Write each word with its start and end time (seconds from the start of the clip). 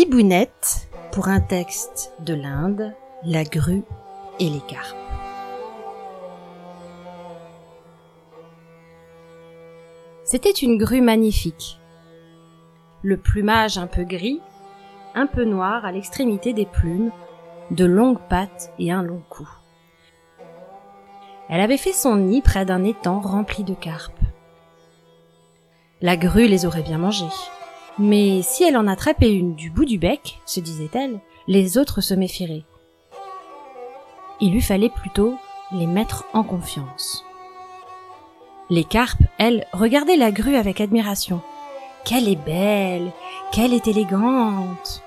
Bibounette 0.00 0.88
pour 1.12 1.28
un 1.28 1.40
texte 1.40 2.14
de 2.20 2.32
l'Inde, 2.32 2.94
la 3.22 3.44
grue 3.44 3.82
et 4.38 4.48
les 4.48 4.60
carpes. 4.60 4.96
C'était 10.24 10.52
une 10.52 10.78
grue 10.78 11.02
magnifique. 11.02 11.78
Le 13.02 13.18
plumage 13.18 13.76
un 13.76 13.86
peu 13.86 14.04
gris, 14.04 14.40
un 15.14 15.26
peu 15.26 15.44
noir 15.44 15.84
à 15.84 15.92
l'extrémité 15.92 16.54
des 16.54 16.64
plumes, 16.64 17.10
de 17.70 17.84
longues 17.84 18.26
pattes 18.30 18.72
et 18.78 18.90
un 18.90 19.02
long 19.02 19.22
cou. 19.28 19.46
Elle 21.50 21.60
avait 21.60 21.76
fait 21.76 21.92
son 21.92 22.16
nid 22.16 22.40
près 22.40 22.64
d'un 22.64 22.84
étang 22.84 23.20
rempli 23.20 23.64
de 23.64 23.74
carpes. 23.74 24.18
La 26.00 26.16
grue 26.16 26.46
les 26.46 26.64
aurait 26.64 26.80
bien 26.80 26.96
mangées. 26.96 27.26
Mais 28.02 28.40
si 28.40 28.64
elle 28.64 28.78
en 28.78 28.86
attrapait 28.86 29.30
une 29.30 29.54
du 29.54 29.68
bout 29.68 29.84
du 29.84 29.98
bec, 29.98 30.40
se 30.46 30.58
disait-elle, 30.58 31.20
les 31.46 31.76
autres 31.76 32.00
se 32.00 32.14
méfieraient. 32.14 32.64
Il 34.40 34.52
lui 34.52 34.62
fallait 34.62 34.88
plutôt 34.88 35.34
les 35.70 35.86
mettre 35.86 36.24
en 36.32 36.42
confiance. 36.42 37.26
Les 38.70 38.84
carpes, 38.84 39.22
elles, 39.36 39.66
regardaient 39.74 40.16
la 40.16 40.32
grue 40.32 40.56
avec 40.56 40.80
admiration. 40.80 41.42
Qu'elle 42.06 42.26
est 42.26 42.42
belle, 42.42 43.12
qu'elle 43.52 43.74
est 43.74 43.86
élégante. 43.86 45.02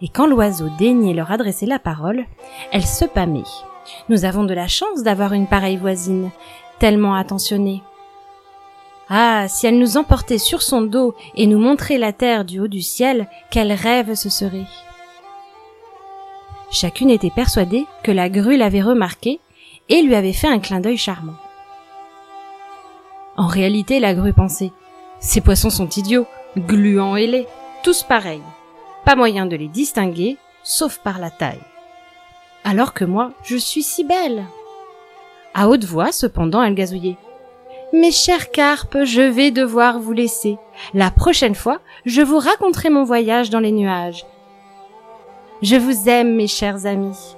Et 0.00 0.08
quand 0.08 0.26
l'oiseau 0.26 0.70
daignait 0.78 1.12
leur 1.12 1.32
adresser 1.32 1.66
la 1.66 1.78
parole, 1.78 2.24
elles 2.72 2.86
se 2.86 3.04
pâmaient. 3.04 3.42
Nous 4.08 4.24
avons 4.24 4.44
de 4.44 4.54
la 4.54 4.68
chance 4.68 5.02
d'avoir 5.02 5.34
une 5.34 5.48
pareille 5.48 5.76
voisine, 5.76 6.30
tellement 6.78 7.14
attentionnée. 7.14 7.82
Ah, 9.14 9.46
si 9.46 9.66
elle 9.66 9.78
nous 9.78 9.98
emportait 9.98 10.38
sur 10.38 10.62
son 10.62 10.80
dos 10.80 11.14
et 11.34 11.46
nous 11.46 11.58
montrait 11.58 11.98
la 11.98 12.14
terre 12.14 12.46
du 12.46 12.60
haut 12.60 12.66
du 12.66 12.80
ciel, 12.80 13.28
quel 13.50 13.70
rêve 13.70 14.14
ce 14.14 14.30
serait. 14.30 14.64
Chacune 16.70 17.10
était 17.10 17.28
persuadée 17.28 17.84
que 18.02 18.10
la 18.10 18.30
grue 18.30 18.56
l'avait 18.56 18.80
remarqué 18.80 19.38
et 19.90 20.00
lui 20.00 20.14
avait 20.14 20.32
fait 20.32 20.48
un 20.48 20.60
clin 20.60 20.80
d'œil 20.80 20.96
charmant. 20.96 21.36
En 23.36 23.48
réalité, 23.48 24.00
la 24.00 24.14
grue 24.14 24.32
pensait 24.32 24.72
Ces 25.20 25.42
poissons 25.42 25.68
sont 25.68 25.90
idiots, 25.90 26.26
gluants 26.56 27.16
et 27.16 27.26
laids, 27.26 27.48
tous 27.82 28.04
pareils. 28.04 28.40
Pas 29.04 29.14
moyen 29.14 29.44
de 29.44 29.56
les 29.56 29.68
distinguer, 29.68 30.38
sauf 30.62 30.96
par 31.00 31.18
la 31.18 31.28
taille. 31.28 31.60
Alors 32.64 32.94
que 32.94 33.04
moi, 33.04 33.32
je 33.42 33.58
suis 33.58 33.82
si 33.82 34.04
belle. 34.04 34.46
À 35.52 35.68
haute 35.68 35.84
voix, 35.84 36.12
cependant, 36.12 36.62
elle 36.62 36.74
gazouillait. 36.74 37.18
Mes 37.92 38.10
chers 38.10 38.50
carpes, 38.50 39.04
je 39.04 39.20
vais 39.20 39.50
devoir 39.50 40.00
vous 40.00 40.14
laisser. 40.14 40.56
La 40.94 41.10
prochaine 41.10 41.54
fois, 41.54 41.80
je 42.06 42.22
vous 42.22 42.38
raconterai 42.38 42.88
mon 42.88 43.04
voyage 43.04 43.50
dans 43.50 43.60
les 43.60 43.70
nuages. 43.70 44.24
Je 45.60 45.76
vous 45.76 46.08
aime, 46.08 46.34
mes 46.34 46.46
chers 46.46 46.86
amis. 46.86 47.36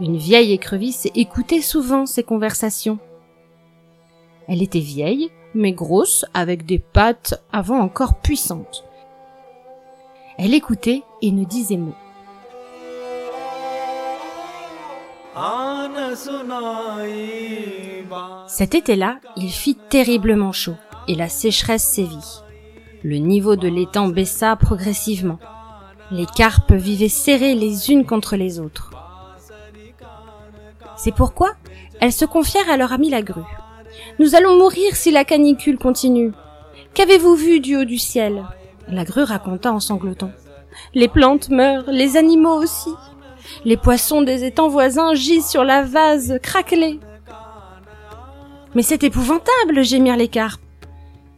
Une 0.00 0.16
vieille 0.16 0.54
écrevisse 0.54 1.08
écoutait 1.14 1.60
souvent 1.60 2.06
ces 2.06 2.22
conversations. 2.22 2.98
Elle 4.48 4.62
était 4.62 4.78
vieille, 4.78 5.30
mais 5.54 5.72
grosse, 5.72 6.24
avec 6.32 6.64
des 6.64 6.78
pattes 6.78 7.44
avant 7.52 7.80
encore 7.80 8.14
puissantes. 8.14 8.84
Elle 10.38 10.54
écoutait 10.54 11.02
et 11.20 11.32
ne 11.32 11.44
disait 11.44 11.76
mot. 11.76 11.94
Cet 18.48 18.74
été-là, 18.74 19.18
il 19.36 19.50
fit 19.50 19.76
terriblement 19.88 20.52
chaud 20.52 20.76
et 21.08 21.14
la 21.14 21.28
sécheresse 21.28 21.84
sévit. 21.84 22.42
Le 23.02 23.16
niveau 23.16 23.56
de 23.56 23.68
l'étang 23.68 24.08
baissa 24.08 24.56
progressivement. 24.56 25.38
Les 26.10 26.26
carpes 26.26 26.72
vivaient 26.72 27.08
serrées 27.08 27.54
les 27.54 27.90
unes 27.90 28.04
contre 28.04 28.36
les 28.36 28.58
autres. 28.60 28.90
C'est 30.96 31.14
pourquoi 31.14 31.52
elles 32.00 32.12
se 32.12 32.24
confièrent 32.24 32.70
à 32.70 32.76
leur 32.76 32.92
ami 32.92 33.10
la 33.10 33.22
grue. 33.22 33.42
Nous 34.18 34.34
allons 34.34 34.56
mourir 34.56 34.96
si 34.96 35.10
la 35.10 35.24
canicule 35.24 35.78
continue. 35.78 36.32
Qu'avez-vous 36.94 37.34
vu 37.34 37.60
du 37.60 37.76
haut 37.76 37.84
du 37.84 37.98
ciel? 37.98 38.44
La 38.88 39.04
grue 39.04 39.22
raconta 39.22 39.72
en 39.72 39.80
sanglotant. 39.80 40.32
Les 40.94 41.08
plantes 41.08 41.50
meurent, 41.50 41.90
les 41.90 42.16
animaux 42.16 42.62
aussi. 42.62 42.90
Les 43.64 43.76
poissons 43.76 44.22
des 44.22 44.44
étangs 44.44 44.68
voisins 44.68 45.14
gisent 45.14 45.48
sur 45.48 45.64
la 45.64 45.82
vase 45.82 46.38
craquelée. 46.42 47.00
Mais 48.74 48.82
c'est 48.82 49.02
épouvantable, 49.02 49.82
gémirent 49.82 50.16
les 50.16 50.28
carpes. 50.28 50.60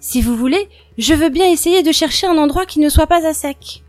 Si 0.01 0.21
vous 0.21 0.37
voulez, 0.37 0.69
je 0.99 1.15
veux 1.15 1.29
bien 1.29 1.47
essayer 1.47 1.83
de 1.83 1.93
chercher 1.93 2.27
un 2.27 2.37
endroit 2.37 2.67
qui 2.67 2.81
ne 2.81 2.89
soit 2.89 3.07
pas 3.07 3.27
à 3.27 3.33
sec. 3.33 3.85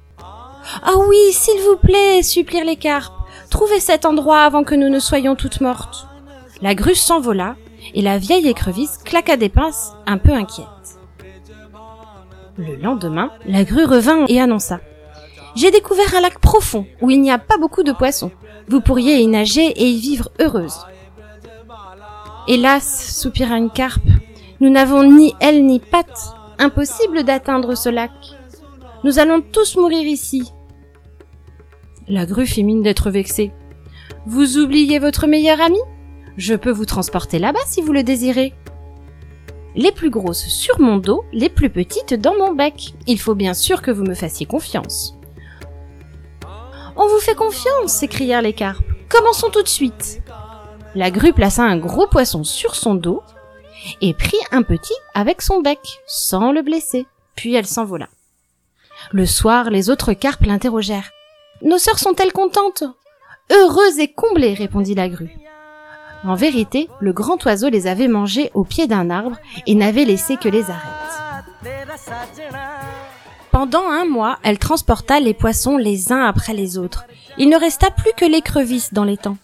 Ah 0.82 0.94
oui, 1.08 1.18
s'il 1.32 1.60
vous 1.62 1.78
plaît, 1.78 2.22
supplirent 2.24 2.66
les 2.66 2.78
carpes. 2.78 3.14
Trouvez 3.50 3.80
cet 3.80 4.06
endroit 4.06 4.42
avant 4.42 4.64
que 4.64 4.76
nous 4.76 4.90
ne 4.90 5.00
soyons 5.00 5.36
toutes 5.36 5.62
mortes. 5.62 6.08
La 6.62 6.76
grue 6.76 6.96
s'envola, 6.96 7.56
et 7.94 8.02
la 8.02 8.18
vieille 8.18 8.48
écrevisse 8.48 8.98
claqua 9.04 9.38
des 9.38 9.50
pinces, 9.50 9.94
un 10.06 10.18
peu 10.18 10.32
inquiète. 10.32 10.68
Le 12.58 12.76
lendemain, 12.76 13.32
la 13.46 13.64
grue 13.64 13.86
revint 13.86 14.26
et 14.28 14.40
annonça. 14.40 14.80
J'ai 15.56 15.72
découvert 15.72 16.16
un 16.16 16.22
lac 16.22 16.40
profond 16.40 16.86
où 17.02 17.10
il 17.10 17.22
n'y 17.22 17.32
a 17.32 17.38
pas 17.38 17.58
beaucoup 17.58 17.84
de 17.84 17.92
poissons. 17.92 18.32
Vous 18.68 18.82
pourriez 18.82 19.20
y 19.20 19.28
nager 19.28 19.68
et 19.68 19.88
y 19.88 20.00
vivre 20.00 20.30
heureuse. 20.40 20.80
Hélas, 22.48 23.16
soupira 23.16 23.58
une 23.58 23.70
carpe, 23.70 24.02
nous 24.60 24.70
n'avons 24.70 25.04
ni 25.04 25.34
ailes 25.40 25.66
ni 25.66 25.80
pattes. 25.80 26.34
Impossible 26.60 27.24
d'atteindre 27.24 27.76
ce 27.76 27.90
lac. 27.90 28.12
Nous 29.04 29.20
allons 29.20 29.42
tous 29.42 29.76
mourir 29.76 30.04
ici. 30.04 30.52
La 32.08 32.26
grue 32.26 32.46
fit 32.46 32.64
mine 32.64 32.82
d'être 32.82 33.10
vexée. 33.10 33.52
Vous 34.26 34.58
oubliez 34.58 35.00
votre 35.00 35.28
meilleur 35.28 35.60
ami? 35.60 35.80
Je 36.38 36.56
peux 36.56 36.72
vous 36.72 36.86
transporter 36.86 37.40
là-bas 37.40 37.60
si 37.66 37.82
vous 37.82 37.92
le 37.92 38.04
désirez. 38.04 38.54
Les 39.76 39.92
plus 39.92 40.10
grosses 40.10 40.48
sur 40.48 40.80
mon 40.80 40.98
dos, 40.98 41.26
les 41.34 41.50
plus 41.50 41.70
petites 41.70 42.14
dans 42.14 42.38
mon 42.38 42.54
bec. 42.54 42.94
Il 43.08 43.20
faut 43.20 43.36
bien 43.36 43.54
sûr 43.54 43.82
que 43.82 43.92
vous 43.92 44.04
me 44.04 44.14
fassiez 44.14 44.46
confiance. 44.46 45.18
On 46.96 47.08
vous 47.08 47.20
fait 47.20 47.36
confiance, 47.36 47.94
s'écrièrent 47.94 48.42
les 48.42 48.54
carpes. 48.54 48.84
Commençons 49.10 49.50
tout 49.50 49.64
de 49.64 49.68
suite. 49.68 50.22
La 50.96 51.10
grue 51.10 51.34
plaça 51.34 51.64
un 51.64 51.78
gros 51.78 52.08
poisson 52.08 52.44
sur 52.44 52.76
son 52.76 52.96
dos 52.96 53.22
et 54.02 54.14
prit 54.14 54.38
un 54.52 54.62
petit 54.62 54.94
avec 55.14 55.42
son 55.42 55.62
bec, 55.62 55.80
sans 56.08 56.52
le 56.52 56.62
blesser. 56.62 57.06
Puis 57.36 57.56
elle 57.56 57.66
s'envola. 57.66 58.08
Le 59.12 59.26
soir, 59.26 59.70
les 59.70 59.90
autres 59.90 60.14
carpes 60.14 60.46
l'interrogèrent. 60.46 61.12
Nos 61.62 61.78
sœurs 61.78 62.00
sont-elles 62.00 62.32
contentes? 62.32 62.84
Heureuses 63.52 64.00
et 64.00 64.12
comblées, 64.12 64.54
répondit 64.54 64.96
la 64.96 65.10
grue. 65.10 65.36
En 66.24 66.36
vérité, 66.36 66.90
le 67.02 67.12
grand 67.12 67.44
oiseau 67.46 67.70
les 67.70 67.88
avait 67.88 68.08
mangées 68.08 68.52
au 68.54 68.64
pied 68.64 68.88
d'un 68.88 69.10
arbre 69.10 69.38
et 69.68 69.76
n'avait 69.76 70.06
laissé 70.06 70.38
que 70.38 70.48
les 70.48 70.66
arêtes. 70.70 71.04
Pendant 73.54 73.88
un 73.88 74.06
mois, 74.06 74.40
elle 74.42 74.58
transporta 74.58 75.20
les 75.20 75.36
poissons 75.36 75.78
les 75.78 76.12
uns 76.12 76.26
après 76.26 76.56
les 76.56 76.80
autres. 76.80 77.06
Il 77.38 77.50
ne 77.50 77.56
resta 77.56 77.92
plus 77.92 78.12
que 78.18 78.26
l'écrevisse 78.26 78.94
dans 78.94 79.04
les 79.04 79.16
temps. 79.16 79.38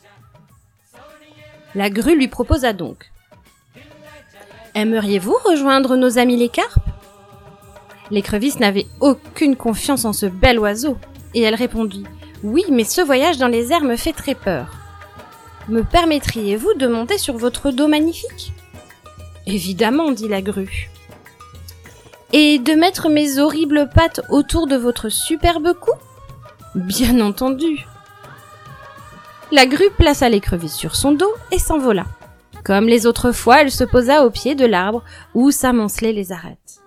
La 1.76 1.92
grue 1.92 2.16
lui 2.16 2.28
proposa 2.28 2.74
donc. 2.74 3.12
Aimeriez-vous 4.74 5.36
rejoindre 5.46 5.96
nos 5.96 6.18
amis 6.18 6.38
les 6.38 6.50
carpes? 6.50 6.90
L'écrevisse 8.10 8.60
n'avait 8.60 8.88
aucune 9.00 9.56
confiance 9.56 10.06
en 10.06 10.14
ce 10.14 10.26
bel 10.26 10.58
oiseau, 10.58 10.98
et 11.36 11.44
elle 11.44 11.54
répondit 11.54 12.06
Oui, 12.42 12.64
mais 12.72 12.86
ce 12.86 13.02
voyage 13.02 13.38
dans 13.38 13.48
les 13.48 13.72
airs 13.72 13.84
me 13.84 13.96
fait 13.96 14.14
très 14.14 14.34
peur. 14.34 14.74
Me 15.68 15.84
permettriez-vous 15.84 16.74
de 16.74 16.88
monter 16.88 17.20
sur 17.20 17.38
votre 17.38 17.70
dos 17.70 17.88
magnifique? 17.88 18.54
Évidemment, 19.46 20.12
dit 20.12 20.28
la 20.28 20.42
grue 20.42 20.90
et 22.34 22.60
de 22.60 22.74
mettre 22.74 23.10
mes 23.10 23.40
horribles 23.40 23.90
pattes 23.94 24.22
autour 24.30 24.68
de 24.68 24.76
votre 24.76 25.10
superbe 25.10 25.74
cou 25.74 25.92
Bien 26.76 27.20
entendu. 27.20 27.86
La 29.52 29.66
grue 29.66 29.90
plaça 29.98 30.30
l'écrevisse 30.30 30.76
sur 30.76 30.96
son 30.96 31.14
dos 31.14 31.34
et 31.52 31.58
s'envola. 31.58 32.06
Comme 32.64 32.88
les 32.88 33.08
autres 33.08 33.32
fois, 33.32 33.62
elle 33.62 33.72
se 33.72 33.84
posa 33.84 34.26
au 34.26 34.30
pied 34.30 34.54
de 34.54 34.66
l'arbre 34.66 35.04
où 35.34 35.50
s'amoncelaient 35.50 36.14
les 36.14 36.32
arêtes. 36.32 36.82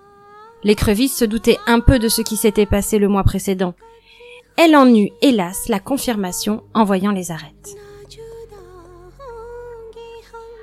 L'écrevisse 0.63 1.17
se 1.17 1.25
doutait 1.25 1.57
un 1.67 1.81
peu 1.81 1.99
de 1.99 2.07
ce 2.07 2.21
qui 2.21 2.37
s'était 2.37 2.65
passé 2.65 2.99
le 2.99 3.09
mois 3.09 3.23
précédent. 3.23 3.73
Elle 4.55 4.75
en 4.77 4.87
eut, 4.87 5.09
hélas, 5.21 5.67
la 5.67 5.79
confirmation 5.79 6.63
en 6.73 6.85
voyant 6.85 7.11
les 7.11 7.31
arêtes. 7.31 7.75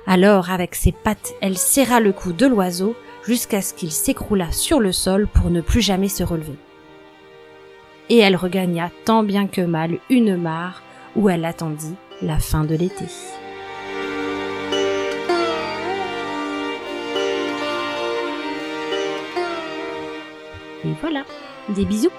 Alors, 0.07 0.49
avec 0.49 0.73
ses 0.73 0.91
pattes, 0.91 1.33
elle 1.41 1.57
serra 1.57 1.99
le 1.99 2.13
cou 2.13 2.33
de 2.33 2.47
l'oiseau 2.47 2.95
jusqu'à 3.25 3.61
ce 3.61 3.73
qu'il 3.73 3.91
s'écroula 3.91 4.51
sur 4.51 4.79
le 4.79 4.91
sol 4.91 5.27
pour 5.27 5.49
ne 5.49 5.61
plus 5.61 5.81
jamais 5.81 6.09
se 6.09 6.23
relever. 6.23 6.57
Et 8.09 8.17
elle 8.17 8.35
regagna 8.35 8.91
tant 9.05 9.23
bien 9.23 9.47
que 9.47 9.61
mal 9.61 9.97
une 10.09 10.35
mare 10.35 10.83
où 11.15 11.29
elle 11.29 11.45
attendit 11.45 11.95
la 12.21 12.39
fin 12.39 12.63
de 12.63 12.75
l'été. 12.75 13.05
Et 20.83 20.93
voilà, 21.01 21.23
des 21.69 21.85
bisous. 21.85 22.09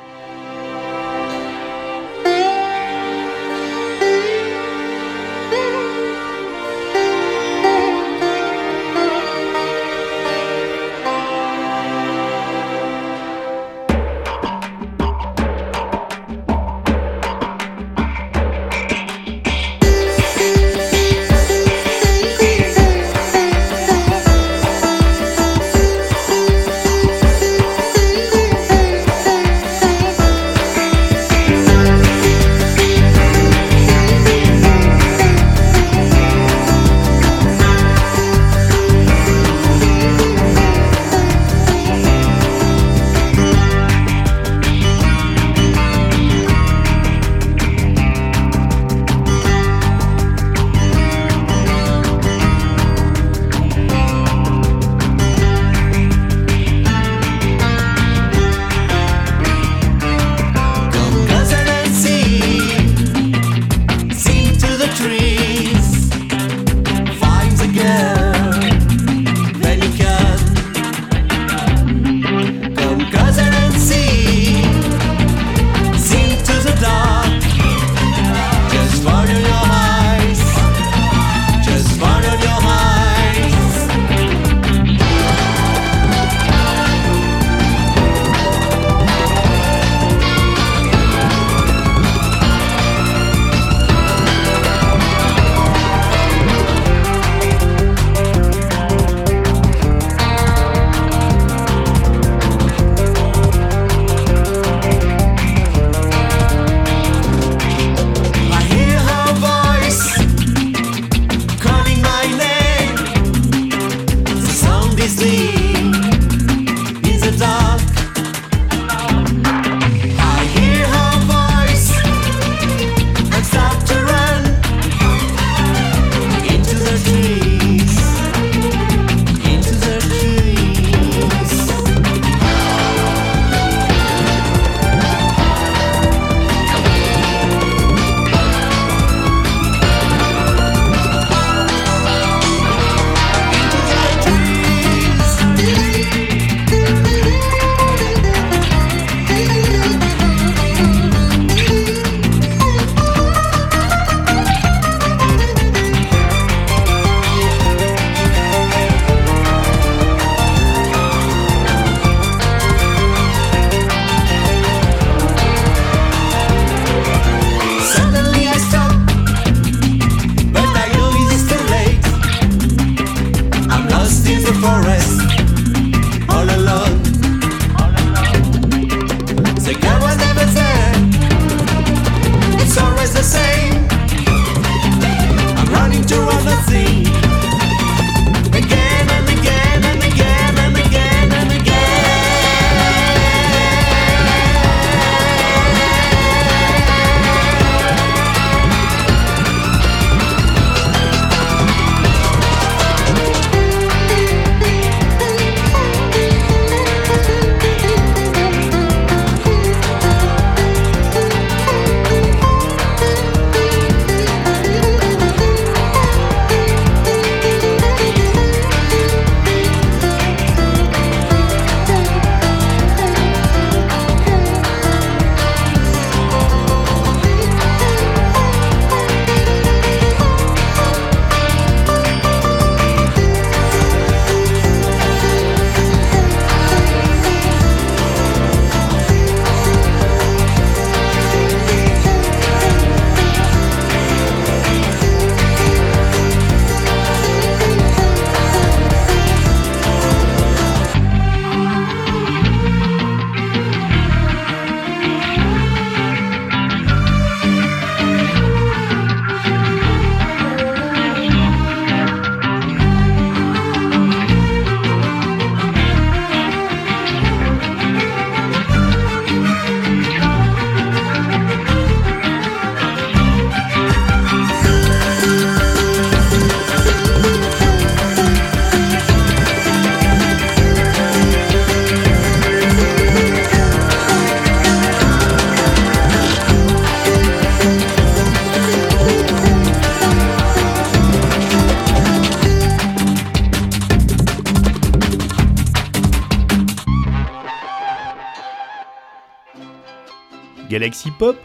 Galaxy 300.72 301.10
Pop, 301.10 301.36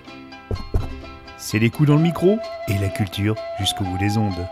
c'est 1.38 1.60
les 1.60 1.70
coups 1.70 1.90
dans 1.90 1.98
le 1.98 2.02
micro 2.02 2.40
et 2.70 2.78
la 2.78 2.88
culture 2.88 3.36
jusqu'au 3.60 3.84
bout 3.84 3.98
des 3.98 4.18
ondes. 4.18 4.48